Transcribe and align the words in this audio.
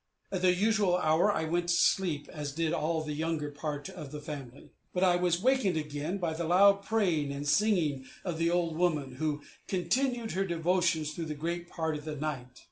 At 0.31 0.41
the 0.41 0.51
usual 0.51 0.97
hour 0.97 1.31
I 1.31 1.43
went 1.45 1.67
to 1.69 1.75
sleep, 1.75 2.27
as 2.29 2.53
did 2.53 2.73
all 2.73 3.03
the 3.03 3.13
younger 3.13 3.51
part 3.51 3.87
of 3.87 4.11
the 4.11 4.19
family; 4.19 4.71
but 4.95 5.03
I 5.03 5.15
was 5.15 5.39
wakened 5.43 5.77
again 5.77 6.17
by 6.17 6.33
the 6.33 6.45
loud 6.45 6.81
praying 6.81 7.31
and 7.31 7.47
singing 7.47 8.07
of 8.25 8.39
the 8.39 8.49
old 8.49 8.77
woman, 8.77 9.17
who 9.17 9.43
continued 9.67 10.31
her 10.31 10.43
devotions 10.43 11.11
through 11.13 11.29
a 11.29 11.35
great 11.35 11.69
part 11.69 11.95
of 11.95 12.05
the 12.05 12.15
night. 12.15 12.47